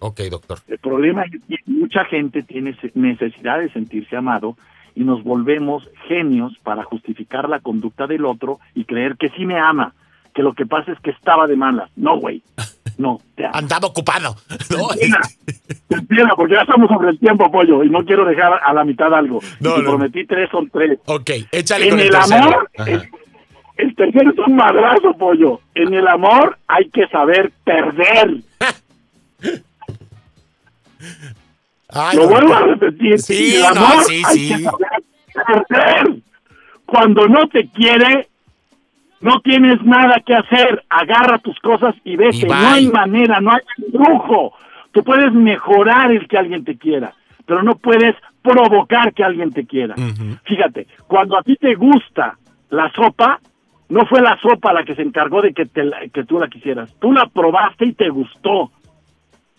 Ok, 0.00 0.20
doctor. 0.28 0.58
El 0.66 0.78
problema 0.78 1.22
es 1.22 1.30
que 1.30 1.56
mucha 1.66 2.04
gente 2.06 2.42
tiene 2.42 2.76
necesidad 2.94 3.60
de 3.60 3.70
sentirse 3.70 4.16
amado 4.16 4.56
y 4.96 5.04
nos 5.04 5.22
volvemos 5.22 5.88
genios 6.08 6.58
para 6.64 6.82
justificar 6.82 7.48
la 7.48 7.60
conducta 7.60 8.08
del 8.08 8.24
otro 8.24 8.58
y 8.74 8.84
creer 8.84 9.16
que 9.16 9.28
sí 9.30 9.46
me 9.46 9.60
ama, 9.60 9.94
que 10.34 10.42
lo 10.42 10.54
que 10.54 10.66
pasa 10.66 10.90
es 10.90 10.98
que 10.98 11.10
estaba 11.10 11.46
de 11.46 11.54
mala. 11.54 11.88
No, 11.94 12.18
güey. 12.18 12.42
No, 12.96 13.20
te 13.36 13.46
Andaba 13.52 13.86
ocupado. 13.86 14.34
No, 14.70 14.88
porque 16.36 16.54
ya 16.54 16.62
estamos 16.62 16.88
sobre 16.88 17.10
el 17.10 17.18
tiempo, 17.20 17.48
pollo, 17.48 17.84
y 17.84 17.90
no 17.90 18.04
quiero 18.04 18.24
dejar 18.24 18.60
a 18.60 18.72
la 18.72 18.82
mitad 18.82 19.14
algo. 19.14 19.40
No, 19.60 19.76
te 19.76 19.82
prometí 19.82 20.26
tres 20.26 20.50
son 20.50 20.68
tres. 20.68 20.98
Ok, 21.06 21.30
échale 21.52 21.84
en 21.84 21.90
con 21.90 22.00
el, 22.00 22.14
amor, 22.14 22.70
el, 23.78 23.94
tercero 23.94 24.30
es 24.30 24.38
un 24.38 24.56
madrazo, 24.56 25.14
pollo. 25.14 25.60
En 25.74 25.94
el 25.94 26.06
amor 26.06 26.58
hay 26.66 26.88
que 26.90 27.06
saber 27.08 27.52
perder. 27.64 28.36
Lo 32.14 32.28
vuelvo 32.28 32.54
a 32.54 32.60
repetir. 32.60 33.18
Sí, 33.18 33.56
en 33.56 33.60
el 33.60 33.64
amor 33.66 34.04
hay 34.26 34.48
que 34.48 34.58
saber 34.58 35.04
perder. 35.68 36.16
Cuando 36.84 37.28
no 37.28 37.48
te 37.48 37.68
quiere, 37.68 38.28
no 39.20 39.40
tienes 39.40 39.82
nada 39.82 40.20
que 40.24 40.34
hacer, 40.34 40.84
agarra 40.88 41.38
tus 41.38 41.58
cosas 41.60 41.94
y 42.04 42.16
vete. 42.16 42.46
no 42.46 42.54
hay 42.54 42.88
manera, 42.88 43.40
no 43.40 43.52
hay 43.52 43.60
lujo. 43.92 44.54
Tú 44.92 45.04
puedes 45.04 45.32
mejorar 45.32 46.12
el 46.12 46.26
que 46.28 46.38
alguien 46.38 46.64
te 46.64 46.76
quiera, 46.76 47.12
pero 47.46 47.62
no 47.62 47.76
puedes 47.76 48.16
provocar 48.42 49.12
que 49.12 49.24
alguien 49.24 49.52
te 49.52 49.66
quiera. 49.66 49.94
Fíjate, 50.44 50.86
cuando 51.06 51.38
a 51.38 51.42
ti 51.42 51.56
te 51.56 51.74
gusta 51.74 52.38
la 52.70 52.90
sopa, 52.92 53.40
no 53.88 54.04
fue 54.06 54.20
la 54.20 54.38
sopa 54.40 54.72
la 54.72 54.84
que 54.84 54.94
se 54.94 55.02
encargó 55.02 55.40
de 55.40 55.52
que, 55.54 55.64
te 55.64 55.82
que 56.12 56.24
tú 56.24 56.38
la 56.38 56.48
quisieras. 56.48 56.94
Tú 57.00 57.12
la 57.12 57.26
probaste 57.26 57.86
y 57.86 57.92
te 57.94 58.10
gustó. 58.10 58.70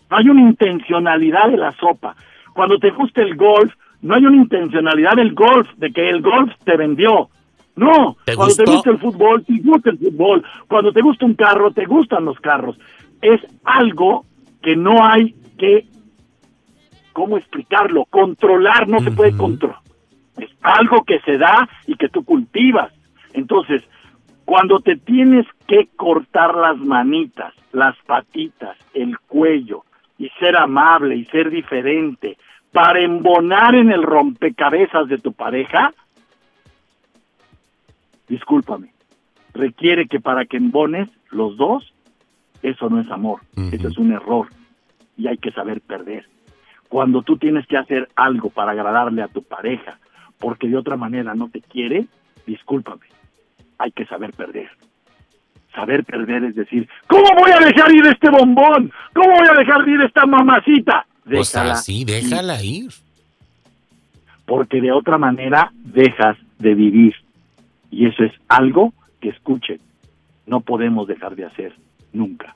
No 0.10 0.18
hay 0.18 0.30
una 0.30 0.42
intencionalidad 0.42 1.50
de 1.50 1.58
la 1.58 1.72
sopa. 1.74 2.16
Cuando 2.54 2.78
te 2.78 2.92
gusta 2.92 3.22
el 3.22 3.36
golf, 3.36 3.74
no 4.02 4.16
hay 4.16 4.26
una 4.26 4.38
intencionalidad 4.38 5.14
del 5.16 5.34
golf, 5.34 5.68
de 5.78 5.92
que 5.92 6.10
el 6.10 6.22
golf 6.22 6.52
te 6.64 6.78
vendió. 6.78 7.30
No, 7.76 8.18
cuando 8.36 8.56
te 8.56 8.66
gusta 8.66 8.92
el 8.92 8.98
fútbol, 8.98 9.46
te 9.46 9.58
gusta 9.64 9.90
el 9.92 9.98
fútbol. 9.98 10.44
Cuando 10.68 10.92
te 10.92 11.02
gusta 11.02 11.26
un 11.26 11.36
carro, 11.36 11.72
te 11.72 11.86
gustan 11.86 12.26
los 12.26 12.40
carros. 12.40 12.78
Es 13.22 13.42
algo 13.64 14.26
que 14.62 14.76
no 14.76 15.04
hay 15.04 15.34
que, 15.58 15.86
¿cómo 17.14 17.38
explicarlo? 17.38 18.06
Controlar, 18.06 18.88
no 18.88 19.00
se 19.00 19.12
puede 19.12 19.36
controlar. 19.36 19.80
Es 20.38 20.50
algo 20.62 21.04
que 21.04 21.20
se 21.22 21.38
da 21.38 21.68
y 21.88 21.96
que 21.96 22.10
tú 22.10 22.24
cultivas. 22.24 22.92
Entonces, 23.34 23.84
cuando 24.50 24.80
te 24.80 24.96
tienes 24.96 25.46
que 25.68 25.90
cortar 25.96 26.56
las 26.56 26.76
manitas, 26.80 27.54
las 27.72 27.96
patitas, 28.08 28.76
el 28.96 29.20
cuello, 29.20 29.84
y 30.18 30.28
ser 30.40 30.58
amable 30.58 31.18
y 31.18 31.26
ser 31.26 31.52
diferente 31.52 32.36
para 32.72 33.00
embonar 33.00 33.76
en 33.76 33.92
el 33.92 34.02
rompecabezas 34.02 35.08
de 35.08 35.20
tu 35.20 35.34
pareja, 35.34 35.94
discúlpame, 38.28 38.92
requiere 39.54 40.08
que 40.08 40.20
para 40.20 40.46
que 40.46 40.58
embones 40.58 41.10
los 41.30 41.56
dos, 41.56 41.94
eso 42.64 42.90
no 42.90 43.02
es 43.02 43.12
amor, 43.12 43.42
eso 43.72 43.88
es 43.88 44.00
un 44.00 44.14
error 44.14 44.48
y 45.16 45.28
hay 45.28 45.38
que 45.38 45.52
saber 45.52 45.80
perder. 45.80 46.26
Cuando 46.88 47.22
tú 47.22 47.38
tienes 47.38 47.68
que 47.68 47.78
hacer 47.78 48.10
algo 48.16 48.50
para 48.50 48.72
agradarle 48.72 49.22
a 49.22 49.28
tu 49.28 49.44
pareja, 49.44 50.00
porque 50.40 50.68
de 50.68 50.78
otra 50.78 50.98
manera 50.98 51.36
no 51.36 51.50
te 51.50 51.62
quiere, 51.62 52.08
discúlpame, 52.48 53.06
hay 53.80 53.92
que 53.92 54.06
saber 54.06 54.34
perder. 54.34 54.70
Saber 55.74 56.04
perder 56.04 56.44
es 56.44 56.56
decir, 56.56 56.88
¿cómo 57.08 57.28
voy 57.38 57.52
a 57.52 57.60
dejar 57.60 57.92
ir 57.92 58.06
este 58.06 58.30
bombón? 58.30 58.92
¿Cómo 59.14 59.30
voy 59.30 59.48
a 59.48 59.58
dejar 59.58 59.88
ir 59.88 60.02
esta 60.02 60.26
mamacita? 60.26 61.06
Pues 61.24 61.52
déjala 61.52 61.72
pues 61.72 61.80
así, 61.80 62.06
déjala 62.06 62.62
ir. 62.62 62.92
Porque 64.46 64.82
de 64.82 64.92
otra 64.92 65.18
manera 65.18 65.72
dejas 65.74 66.38
de 66.58 66.76
vivir. 66.76 67.16
Y 67.92 68.08
eso 68.08 68.24
es 68.24 68.34
algo 68.48 68.94
que 69.20 69.30
escuchen, 69.30 69.80
no 70.46 70.62
podemos 70.62 71.08
dejar 71.08 71.36
de 71.36 71.46
hacer 71.46 71.74
nunca. 72.14 72.56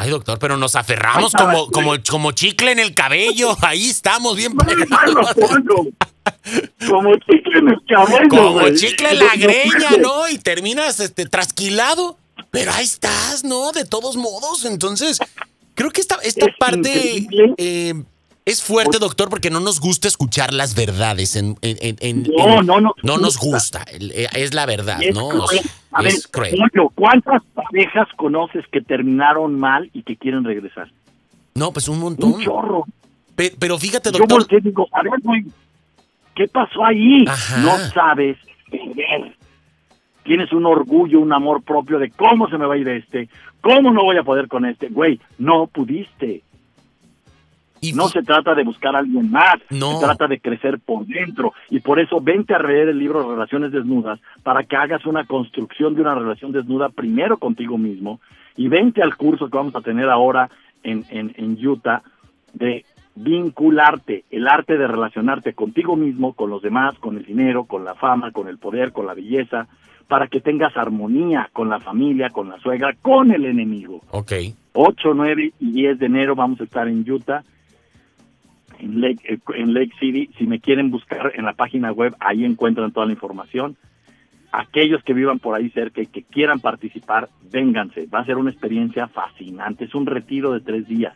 Ay, 0.00 0.10
doctor, 0.10 0.38
pero 0.38 0.56
nos 0.56 0.76
aferramos 0.76 1.32
como, 1.32 1.66
como, 1.72 1.94
como 2.08 2.30
chicle 2.30 2.70
en 2.70 2.78
el 2.78 2.94
cabello. 2.94 3.56
Ahí 3.62 3.90
estamos 3.90 4.36
bien 4.36 4.54
Como 6.88 7.16
chicle 7.16 7.58
en 7.58 7.68
el 7.68 7.80
cabello. 7.84 8.28
Como 8.28 8.52
güey. 8.52 8.76
chicle 8.76 9.10
en 9.10 9.18
la 9.18 9.34
greña, 9.34 9.96
¿no? 10.00 10.28
Y 10.28 10.38
terminas 10.38 11.00
este, 11.00 11.26
trasquilado. 11.26 12.16
Pero 12.52 12.70
ahí 12.72 12.84
estás, 12.84 13.42
¿no? 13.42 13.72
De 13.72 13.84
todos 13.84 14.16
modos. 14.16 14.64
Entonces, 14.64 15.18
creo 15.74 15.90
que 15.90 16.00
esta, 16.00 16.14
esta 16.22 16.46
Es 16.46 16.56
parte 16.56 17.26
eh, 17.58 17.94
es 18.48 18.62
fuerte, 18.62 18.98
doctor, 18.98 19.28
porque 19.30 19.50
no 19.50 19.60
nos 19.60 19.80
gusta 19.80 20.08
escuchar 20.08 20.52
las 20.52 20.74
verdades. 20.74 21.36
En, 21.36 21.56
en- 21.62 21.96
en- 22.00 22.22
No, 22.36 22.62
no 22.62 22.80
nos 22.80 22.92
no 23.02 23.18
nos 23.18 23.38
gusta. 23.38 23.84
eh, 23.92 24.26
Es 24.34 24.54
la 24.54 24.66
verdad, 24.66 25.02
es 25.02 25.14
¿no? 25.14 25.28
cruel. 25.28 25.60
A 25.92 26.02
ver, 26.02 26.12
cruel. 26.30 26.56
¿cuántas 26.94 27.42
parejas 27.54 28.08
conoces 28.16 28.64
que 28.72 28.80
terminaron 28.80 29.58
mal 29.58 29.90
y 29.92 30.02
que 30.02 30.16
quieren 30.16 30.44
regresar? 30.44 30.90
No, 31.54 31.72
pues 31.72 31.88
un 31.88 31.98
montón. 32.00 32.34
Un 32.34 32.42
chorro. 32.44 32.84
Pe- 33.34 33.54
Pero 33.58 33.78
fíjate, 33.78 34.10
Yo 34.12 34.18
doctor. 34.18 34.38
volteé 34.40 34.58
y 34.58 34.62
digo, 34.62 34.86
a 34.92 35.02
ver, 35.02 35.12
güey, 35.22 35.44
¿qué 36.34 36.48
pasó 36.48 36.84
ahí? 36.84 37.24
Ajá. 37.26 37.58
No 37.58 37.76
sabes 37.92 38.36
perder. 38.70 39.36
Tienes 40.24 40.52
un 40.52 40.66
orgullo, 40.66 41.20
un 41.20 41.32
amor 41.32 41.62
propio 41.62 41.98
de 41.98 42.10
cómo 42.10 42.48
se 42.50 42.58
me 42.58 42.66
va 42.66 42.74
a 42.74 42.76
ir 42.76 42.86
este, 42.88 43.28
cómo 43.62 43.90
no 43.92 44.02
voy 44.02 44.18
a 44.18 44.22
poder 44.22 44.46
con 44.46 44.66
este. 44.66 44.88
Güey, 44.88 45.18
no 45.38 45.66
pudiste. 45.68 46.42
Y 47.80 47.92
No 47.92 48.06
fi- 48.06 48.14
se 48.18 48.22
trata 48.22 48.54
de 48.54 48.64
buscar 48.64 48.94
a 48.96 49.00
alguien 49.00 49.30
más, 49.30 49.56
No. 49.70 49.98
se 49.98 50.04
trata 50.06 50.26
de 50.26 50.40
crecer 50.40 50.78
por 50.78 51.06
dentro. 51.06 51.52
Y 51.70 51.80
por 51.80 52.00
eso 52.00 52.20
vente 52.20 52.54
a 52.54 52.58
leer 52.58 52.88
el 52.88 52.98
libro 52.98 53.30
Relaciones 53.30 53.72
Desnudas 53.72 54.20
para 54.42 54.64
que 54.64 54.76
hagas 54.76 55.04
una 55.06 55.24
construcción 55.24 55.94
de 55.94 56.02
una 56.02 56.14
relación 56.14 56.52
desnuda 56.52 56.88
primero 56.88 57.36
contigo 57.38 57.78
mismo 57.78 58.20
y 58.56 58.68
vente 58.68 59.02
al 59.02 59.16
curso 59.16 59.48
que 59.48 59.56
vamos 59.56 59.74
a 59.76 59.80
tener 59.80 60.08
ahora 60.08 60.48
en, 60.82 61.04
en, 61.10 61.32
en 61.36 61.66
Utah 61.66 62.02
de 62.54 62.84
vincularte, 63.14 64.24
el 64.30 64.48
arte 64.48 64.78
de 64.78 64.86
relacionarte 64.86 65.52
contigo 65.52 65.96
mismo, 65.96 66.32
con 66.34 66.50
los 66.50 66.62
demás, 66.62 66.96
con 66.98 67.16
el 67.16 67.24
dinero, 67.24 67.64
con 67.64 67.84
la 67.84 67.94
fama, 67.94 68.30
con 68.32 68.48
el 68.48 68.58
poder, 68.58 68.92
con 68.92 69.06
la 69.06 69.14
belleza, 69.14 69.66
para 70.06 70.26
que 70.28 70.40
tengas 70.40 70.76
armonía 70.76 71.50
con 71.52 71.68
la 71.68 71.80
familia, 71.80 72.30
con 72.30 72.48
la 72.48 72.58
suegra, 72.58 72.94
con 73.02 73.30
el 73.32 73.44
enemigo. 73.44 74.00
Ok. 74.10 74.32
8, 74.72 75.12
9 75.14 75.52
y 75.60 75.70
10 75.72 75.98
de 75.98 76.06
enero 76.06 76.34
vamos 76.34 76.60
a 76.60 76.64
estar 76.64 76.88
en 76.88 77.08
Utah, 77.10 77.42
en 78.78 79.00
Lake, 79.00 79.20
eh, 79.24 79.38
en 79.54 79.74
Lake 79.74 79.92
City. 79.98 80.30
Si 80.38 80.46
me 80.46 80.60
quieren 80.60 80.90
buscar 80.90 81.32
en 81.34 81.44
la 81.44 81.54
página 81.54 81.92
web, 81.92 82.14
ahí 82.20 82.44
encuentran 82.44 82.92
toda 82.92 83.06
la 83.06 83.12
información. 83.12 83.76
Aquellos 84.50 85.02
que 85.04 85.12
vivan 85.12 85.38
por 85.38 85.54
ahí 85.54 85.70
cerca 85.70 86.00
y 86.00 86.06
que 86.06 86.22
quieran 86.22 86.60
participar, 86.60 87.28
vénganse. 87.50 88.06
Va 88.06 88.20
a 88.20 88.24
ser 88.24 88.36
una 88.36 88.50
experiencia 88.50 89.08
fascinante. 89.08 89.84
Es 89.84 89.94
un 89.94 90.06
retiro 90.06 90.52
de 90.52 90.60
tres 90.60 90.88
días 90.88 91.14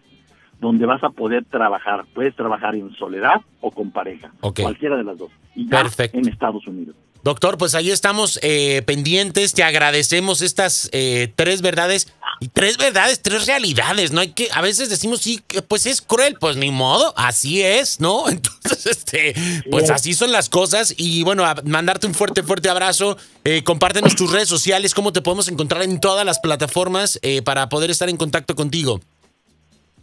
donde 0.61 0.87
vas 0.87 1.03
a 1.03 1.11
poder 1.11 1.45
trabajar. 1.45 2.05
Puedes 2.15 2.37
trabajar 2.37 2.75
en 2.75 2.95
soledad 2.95 3.41
o 3.61 3.71
con 3.71 3.91
pareja. 3.91 4.33
Ok. 4.41 4.61
Cualquiera 4.61 4.97
de 4.97 5.05
las 5.05 5.19
dos. 5.19 5.31
Y 5.55 5.65
ya 5.65 5.83
Perfecto. 5.83 6.19
en 6.19 6.29
Estados 6.29 6.67
Unidos. 6.67 6.95
Doctor, 7.25 7.57
pues 7.57 7.77
ahí 7.77 7.91
estamos 7.91 8.41
eh, 8.43 8.83
pendientes, 8.83 9.55
te 9.55 9.63
agradecemos 9.63 10.43
estas 10.43 10.91
eh, 10.93 11.33
tres 11.37 11.63
verdades 11.63 12.13
y 12.43 12.49
tres 12.49 12.77
verdades, 12.77 13.23
tres 13.23 13.47
realidades, 13.47 14.11
¿no? 14.11 14.21
Hay 14.21 14.33
que, 14.33 14.49
a 14.53 14.61
veces 14.61 14.91
decimos, 14.91 15.21
sí, 15.21 15.41
pues 15.69 15.87
es 15.87 16.03
cruel, 16.03 16.37
pues 16.41 16.57
ni 16.57 16.73
modo, 16.73 17.15
así 17.17 17.63
es, 17.63 18.01
¿no? 18.01 18.29
Entonces, 18.31 18.87
este, 18.87 19.35
pues 19.71 19.91
así 19.91 20.13
son 20.15 20.33
las 20.33 20.49
cosas 20.49 20.93
y 20.97 21.23
bueno, 21.23 21.45
a 21.45 21.55
mandarte 21.65 22.09
un 22.09 22.15
fuerte, 22.15 22.43
fuerte 22.43 22.69
abrazo, 22.69 23.17
eh, 23.45 23.63
compártenos 23.63 24.17
tus 24.17 24.33
redes 24.33 24.49
sociales, 24.49 24.93
cómo 24.93 25.13
te 25.13 25.23
podemos 25.23 25.47
encontrar 25.49 25.85
en 25.85 26.01
todas 26.01 26.27
las 26.27 26.41
plataformas 26.41 27.21
eh, 27.23 27.43
para 27.43 27.69
poder 27.69 27.93
estar 27.93 28.09
en 28.09 28.17
contacto 28.17 28.57
contigo. 28.57 29.01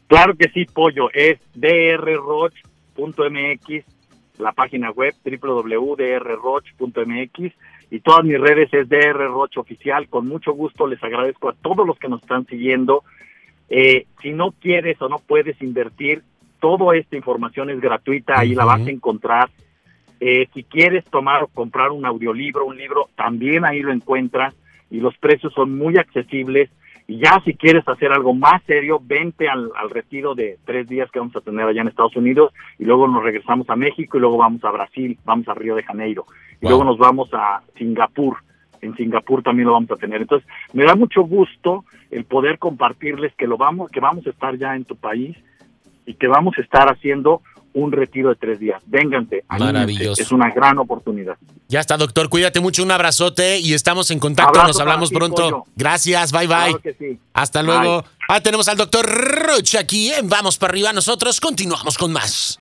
Claro 0.08 0.34
que 0.38 0.50
sí, 0.54 0.64
Pollo. 0.66 1.10
Es 1.14 1.40
drroch.mx, 1.56 2.54
la 4.38 4.54
página 4.54 4.92
web 4.92 5.14
www.drroch.mx 5.26 6.00
y 7.92 8.00
todas 8.02 8.24
mis 8.24 8.40
redes 8.40 8.70
es 8.74 8.88
drroch 8.88 9.58
oficial. 9.58 10.08
Con 10.10 10.28
mucho 10.28 10.54
gusto 10.54 10.88
les 10.88 11.04
agradezco 11.04 11.50
a 11.50 11.54
todos 11.54 11.86
los 11.86 11.98
que 11.98 12.10
nos 12.10 12.22
están 12.22 12.46
siguiendo. 12.46 13.04
Eh, 13.70 14.06
si 14.22 14.32
no 14.32 14.52
quieres 14.52 15.02
o 15.02 15.10
no 15.10 15.20
puedes 15.20 15.62
invertir, 15.62 16.24
toda 16.60 16.96
esta 16.98 17.16
información 17.16 17.70
es 17.70 17.80
gratuita, 17.80 18.40
ahí 18.40 18.54
la 18.54 18.66
vas 18.66 18.86
a 18.86 18.92
encontrar. 18.92 19.50
Eh, 20.20 20.48
si 20.54 20.64
quieres 20.64 21.06
tomar 21.06 21.44
o 21.44 21.48
comprar 21.48 21.92
un 21.92 22.06
audiolibro, 22.06 22.66
un 22.66 22.78
libro, 22.78 23.10
también 23.16 23.66
ahí 23.66 23.82
lo 23.82 23.94
encuentras 23.94 24.54
y 24.92 25.00
los 25.00 25.18
precios 25.18 25.54
son 25.54 25.78
muy 25.78 25.98
accesibles. 25.98 26.70
Y 27.10 27.18
ya 27.18 27.42
si 27.44 27.56
quieres 27.56 27.88
hacer 27.88 28.12
algo 28.12 28.36
más 28.36 28.62
serio, 28.68 29.02
vente 29.04 29.50
al, 29.50 29.72
al 29.76 29.90
retiro 29.90 30.36
de 30.36 30.60
tres 30.64 30.88
días 30.88 31.10
que 31.10 31.18
vamos 31.18 31.36
a 31.36 31.42
tener 31.42 31.66
allá 31.66 31.82
en 31.82 31.88
Estados 31.88 32.16
Unidos 32.16 32.54
y 32.78 32.86
luego 32.86 33.08
nos 33.08 33.24
regresamos 33.24 33.68
a 33.72 33.76
México 33.76 34.18
y 34.18 34.22
luego 34.22 34.38
vamos 34.38 34.64
a 34.64 34.70
Brasil, 34.70 35.18
vamos 35.26 35.48
a 35.48 35.56
Río 35.56 35.76
de 35.76 35.82
Janeiro 35.82 36.26
y 36.62 36.66
Wow. 36.66 36.70
luego 36.70 36.84
nos 36.84 37.00
vamos 37.00 37.30
a 37.34 37.64
Singapur. 37.80 38.38
En 38.82 38.96
Singapur 38.96 39.42
también 39.42 39.66
lo 39.66 39.74
vamos 39.74 39.90
a 39.90 39.96
tener. 39.96 40.22
Entonces, 40.22 40.48
me 40.72 40.84
da 40.84 40.94
mucho 40.94 41.24
gusto 41.24 41.84
el 42.12 42.26
poder 42.26 42.60
compartirles 42.60 43.34
que 43.34 43.48
lo 43.48 43.58
vamos, 43.58 43.90
que 43.90 44.00
vamos 44.00 44.28
a 44.28 44.30
estar 44.30 44.56
ya 44.58 44.76
en 44.76 44.86
tu 44.86 44.96
país 44.96 45.36
y 46.06 46.14
que 46.14 46.28
vamos 46.28 46.60
a 46.60 46.62
estar 46.62 46.90
haciendo 46.92 47.42
un 47.74 47.92
retiro 47.92 48.30
de 48.30 48.36
tres 48.36 48.60
días. 48.60 48.82
Vénganse, 48.86 49.44
Maravilloso. 49.48 50.22
es 50.22 50.32
una 50.32 50.50
gran 50.52 50.78
oportunidad. 50.80 51.36
Ya 51.68 51.80
está, 51.80 51.98
doctor, 51.98 52.30
cuídate 52.30 52.60
mucho, 52.60 52.82
un 52.84 52.92
abrazote 52.92 53.60
y 53.60 53.74
estamos 53.74 54.10
en 54.12 54.20
contacto, 54.20 54.50
Abrazo 54.60 54.68
nos 54.68 54.80
hablamos 54.80 55.10
ti, 55.10 55.16
pronto. 55.16 55.36
pollo. 55.44 55.64
Gracias, 55.76 56.32
bye 56.32 56.48
bye. 56.48 56.56
Claro 56.58 56.80
que 56.80 56.94
sí. 56.94 57.20
Hasta 57.34 57.62
Bye. 57.62 57.68
luego. 57.72 58.06
Ah, 58.28 58.42
tenemos 58.42 58.68
al 58.68 58.78
doctor 58.78 59.06
Roche 59.06 59.78
aquí 59.78 60.12
en 60.12 60.30
Vamos 60.30 60.58
para 60.58 60.72
arriba. 60.72 60.94
Nosotros 60.94 61.40
continuamos 61.40 61.98
con 61.98 62.12
más. 62.12 62.58